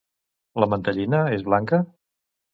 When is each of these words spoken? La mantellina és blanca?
La 0.63 0.67
mantellina 0.71 1.21
és 1.37 1.45
blanca? 1.51 1.83